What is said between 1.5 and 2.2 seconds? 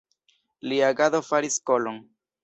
skolon.